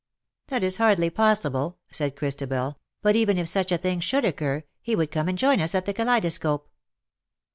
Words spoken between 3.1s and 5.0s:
even if such a happy thing should occur, he